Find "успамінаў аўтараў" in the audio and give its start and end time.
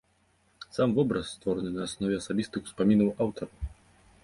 2.71-3.73